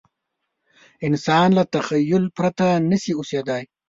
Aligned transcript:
انسان 1.07 1.47
له 1.57 1.63
تخیل 1.73 2.23
پرته 2.37 2.67
نه 2.89 2.97
شي 3.01 3.11
اوسېدای. 3.17 3.63